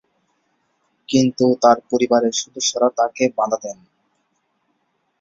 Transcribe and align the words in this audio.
কিন্তু 1.09 1.45
তার 1.63 1.77
পরিবারের 1.89 2.33
সদস্যরা 2.33 2.87
তাকে 2.97 3.23
বাধা 3.37 3.57
দেন। 3.63 3.77